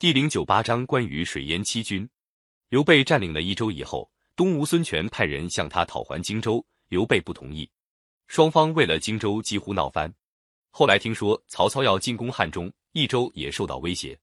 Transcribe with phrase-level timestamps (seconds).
[0.00, 2.08] 第零九八章关于水淹七军。
[2.68, 7.68] 刘备占领了益州以后，东吴孙权派人向他讨还荆州，刘备不同意。
[8.28, 10.14] 双方为了荆州几乎闹翻。
[10.70, 14.16] 后来听说曹操要进攻汉中，益州也受到威胁。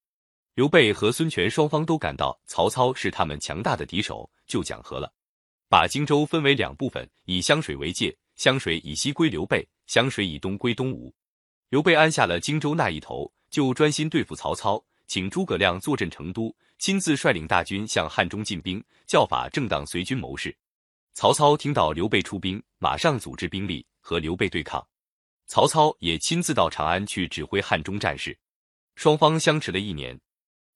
[0.53, 5.11] 刘备和孙权双方都感到曹操是他们强大的敌手，就讲和了，
[5.67, 11.13] 把荆州分为两部分，以湘水为界，湘水以西归刘备，湘水以东归东吴。
[11.67, 14.81] 刘备安下了荆州那一头，就专心对付曹操。
[15.07, 20.55] 请诸葛亮坐镇成都，亲自率领大军向汉中进兵，教法正当随军谋士。
[21.13, 24.85] 曹操听到刘备出兵，马上组织兵力和刘备对抗。
[25.47, 28.37] 曹操也亲自到长安去指挥汉中战事。
[28.95, 30.19] 双方相持了一年，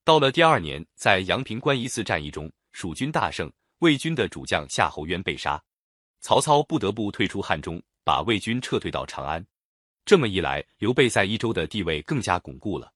[0.04, 5.62] 到了第二年，在阳平关一次战役中，蜀军大胜，魏军的主将夏侯渊被杀，
[6.20, 9.44] 曹操不得不退出汉中，把魏军撤退到长安。
[10.04, 12.92] 这么一来，刘备在益州的地位更加巩固了。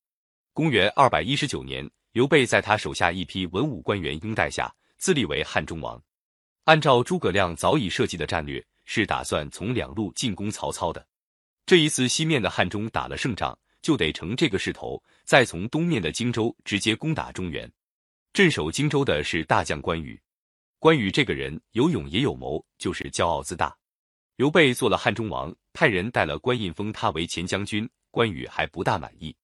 [0.54, 6.00] 公元二百一十九年，刘备在他手下一批文武官员拥戴下，自立为汉中王。
[6.62, 11.04] 按照诸葛亮早已设计的战略，是打算从两路进攻曹操的。
[11.66, 17.68] 这一次西面的汉中打了胜仗，就得乘这个势头，再从东面的荆州直接攻打中原。
[18.32, 20.16] 镇守荆州的是大将关羽。
[20.78, 23.76] 关羽这个人有勇也有谋，就是骄傲自大。
[24.36, 29.34] 刘备做了汉中王，派人带了官印封他为前将军，关羽还不大满意。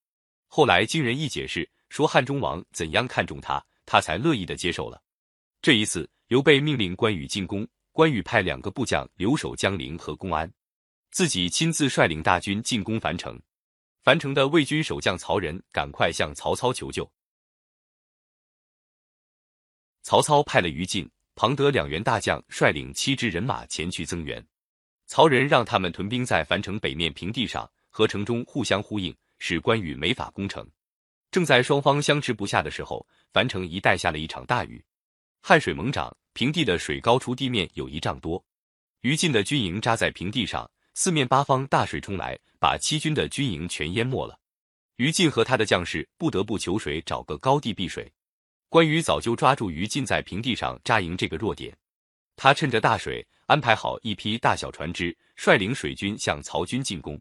[0.52, 5.00] 后来经人一解释，说汉中王怎样看重他，他才乐意的接受了。
[5.62, 10.52] 这一次，刘备命令关羽进攻，关羽派两个部将留守江陵和公安，
[11.12, 13.40] 自己亲自率领大军进攻樊城。
[14.02, 17.08] 樊城的魏军守将曹仁赶快向曹操求救。
[20.02, 24.44] 曹操派了于禁、庞德两员大将率领七支人马前去增援。
[25.06, 29.16] 曹仁让他们屯兵在樊城北面平地上，和城中互相呼应。
[29.40, 30.64] 使关羽没法攻城。
[31.32, 34.84] 正在双方相持不下的时候，樊城一带下了一场大雨，
[35.42, 38.44] 汉水猛涨，平地的水高出地面有一丈多。
[39.00, 44.38] 于禁的军营扎在平地上，四面八方大水冲来，把七军的军营全淹没了。
[44.96, 48.12] 于禁和他的将士不得不求水，找个高地避水。
[48.68, 51.74] 关羽早就抓住于禁在平地上扎营这个弱点，
[52.36, 57.20] 他趁着大水，安排好一批大小船只，率领水军向曹军进攻。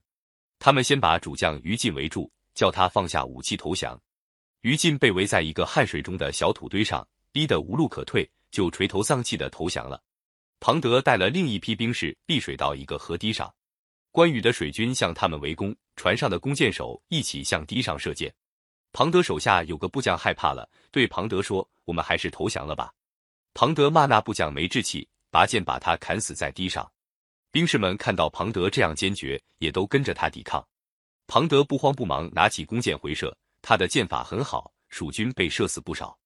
[0.59, 3.99] 他们先把主将于禁围住，叫他放下武器投降。
[4.61, 10.03] 于禁被围在一个汗水中的小土堆上，逼得无路可退，就垂头丧气的投降了。
[10.59, 13.51] 庞德带了另一批兵士避水到一个河堤上，
[14.11, 18.33] 关羽的水军向他们围攻，船上的弓箭手一起向堤上射箭。
[18.91, 22.91] 庞德手下有个部将害怕了，对庞德说：“我们还是投降了吧。”
[23.53, 26.91] 庞德骂那部将没志气，拔剑把他砍死在堤上。
[27.51, 30.65] 兵士们看到庞德这样坚决，也都跟着他抵抗。
[31.25, 36.17] 庞德不慌不忙，拿起弓箭回射，他的箭法很好，蜀军被射死不少。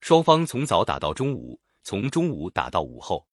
[0.00, 3.26] 双方从早打到中午，从中午打到午后。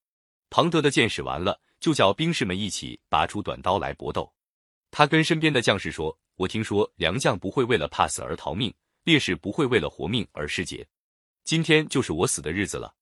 [0.49, 4.31] 庞德的箭使完了，就叫兵士们一起拔出短刀来搏斗。
[4.91, 10.85] 他跟身边的将士说：“我听说良将不会为了怕死而逃命，烈士不会为了活命而失节。
[11.43, 12.93] 今天就是我死的日子了。”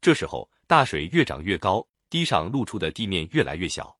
[0.00, 1.86] 这时候，大水越涨越高。
[2.10, 3.96] 堤上露出的地面越来越小，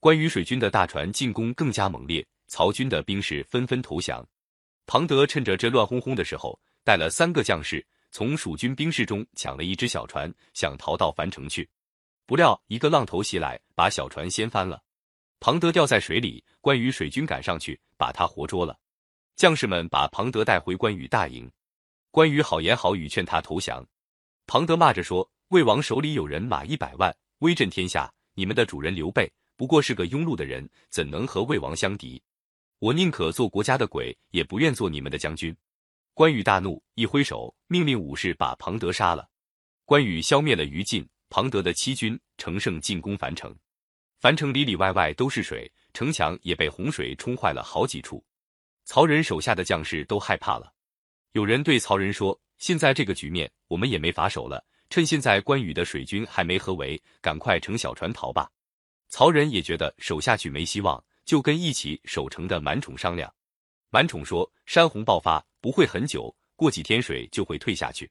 [0.00, 4.26] 关羽水军的大船进攻更加猛烈，曹军的兵士纷纷投降。
[4.86, 11.68] 庞德趁着这乱哄哄的时候，带了三个将士从蜀军兵士中抢了一只小船，想逃到樊城去。
[12.26, 14.82] 不料一个浪头袭来，把小船掀翻了，
[15.40, 16.44] 庞德掉在水里。
[16.60, 18.78] 关羽水军赶上去，把他活捉了。
[19.36, 21.50] 将士们把庞德带回关羽大营，
[22.10, 23.86] 关羽好言好语劝他投降，
[24.46, 32.22] 庞德骂着说：“魏王手里有人马一百万。”威震天下，你们的主人刘备不过是个庸碌的人，怎能和魏王相敌？
[32.78, 35.54] 我宁可做国家的鬼，也不愿做你们的将军。
[36.12, 39.28] 关羽大怒，一挥手，命令武士把庞德杀了。
[39.84, 43.54] 关羽消灭了于禁、庞德的七军，乘胜进攻樊城。
[44.20, 48.24] 樊城里里外外都是水，城墙也被洪水冲坏了好几处。
[48.84, 50.72] 曹仁手下的将士都害怕了。
[51.32, 54.64] 有人对曹仁说：“现在这个局面，我们也没法守了。”
[54.94, 58.48] 趁现在关羽的水军还没合围，赶快乘小船逃吧。
[59.08, 63.34] 曹仁也觉得守下去没希望，就跟一起守城的满宠商量。
[63.90, 68.08] 满宠说：“山洪爆发不会很久，过几天水就会退下去。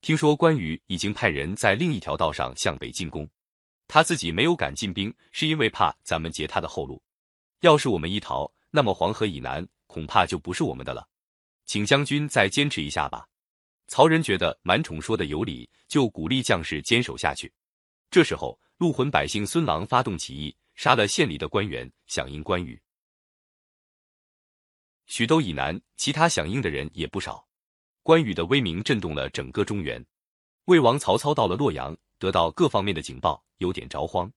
[0.00, 3.24] 听说关羽已经派人在另一条道上向北进攻，
[3.86, 7.00] 他自己没有敢进兵，是因为怕咱们截他的后路。
[7.60, 11.06] 要是我们一逃，那么黄河以南恐怕就不是我们的了。
[11.66, 13.28] 请将军再坚持一下吧。”
[13.88, 17.52] 曹仁觉得满宠说的有理，就鼓励将士坚守下去。
[18.10, 22.80] 这时候，陆浑百姓孙郎发动起义，杀了县里的官员，响应关羽。
[25.06, 27.46] 许都以南，其他响应的人也不少。
[28.02, 30.04] 关羽的威名震动了整个中原。
[30.64, 34.30] 魏王曹操到了洛阳，得到各方面的警报，有点着慌。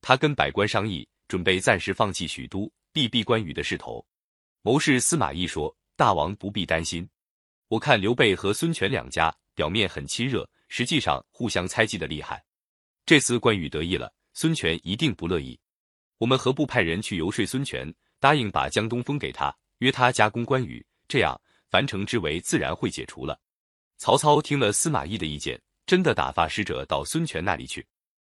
[0.00, 4.06] 他跟百官商议，准备暂时放弃许都，避避关羽的势头。
[4.62, 7.08] 谋士司马懿说：“大王不必担心，
[7.68, 12.44] 我看刘备和孙权两家表面很亲热，实际上互相猜忌的厉害。
[13.04, 15.58] 这次关羽得意了，孙权一定不乐意。
[16.18, 23.38] 我们何不派人去游说孙权，答应把江东封给他，约他加攻关羽，这样樊城之围自然会解除了。”
[23.98, 27.84] 曹操听了司马懿的意见，真的打发使者到孙权那里去。